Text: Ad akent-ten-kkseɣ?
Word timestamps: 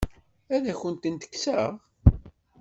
Ad 0.55 0.63
akent-ten-kkseɣ? 0.71 1.71